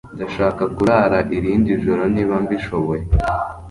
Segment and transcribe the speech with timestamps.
[0.15, 3.03] Ndashaka kurara irindi joro niba mbishoboye.